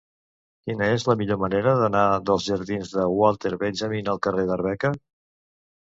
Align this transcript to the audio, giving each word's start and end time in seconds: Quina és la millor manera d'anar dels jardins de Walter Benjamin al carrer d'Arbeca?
Quina 0.67 0.87
és 0.93 1.03
la 1.09 1.15
millor 1.19 1.39
manera 1.43 1.75
d'anar 1.81 2.05
dels 2.29 2.47
jardins 2.53 2.95
de 2.97 3.07
Walter 3.19 3.55
Benjamin 3.65 4.11
al 4.15 4.23
carrer 4.29 4.47
d'Arbeca? 4.51 4.93